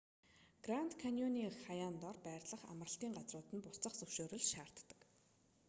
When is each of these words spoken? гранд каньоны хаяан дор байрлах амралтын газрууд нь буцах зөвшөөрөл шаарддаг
гранд 0.65 0.93
каньоны 1.03 1.43
хаяан 1.65 1.95
дор 2.03 2.17
байрлах 2.25 2.61
амралтын 2.71 3.11
газрууд 3.17 3.49
нь 3.55 3.63
буцах 3.65 3.93
зөвшөөрөл 3.97 4.43
шаарддаг 4.51 4.99